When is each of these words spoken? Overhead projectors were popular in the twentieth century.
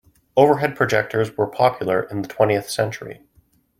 Overhead 0.35 0.75
projectors 0.75 1.37
were 1.37 1.45
popular 1.45 2.01
in 2.01 2.23
the 2.23 2.27
twentieth 2.27 2.67
century. 2.71 3.21